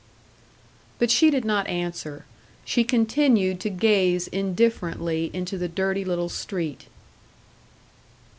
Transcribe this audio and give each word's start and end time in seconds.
But 0.97 1.11
she 1.11 1.29
did 1.29 1.45
not 1.45 1.67
answer. 1.67 2.25
She 2.65 2.83
continued 2.83 3.59
to 3.59 3.69
gaze 3.69 4.25
indifferently 4.29 5.29
into 5.31 5.59
the 5.59 5.67
dirty 5.69 6.03
little 6.03 6.27
street. 6.27 6.87